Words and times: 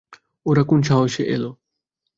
ওরা 0.45 0.63
কোন 0.63 0.79
সাহসে 0.83 1.23
এল? 1.35 1.43